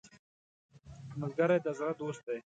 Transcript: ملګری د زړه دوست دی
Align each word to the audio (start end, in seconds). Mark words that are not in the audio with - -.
ملګری 1.19 1.57
د 1.65 1.67
زړه 1.77 1.91
دوست 1.99 2.21
دی 2.27 2.39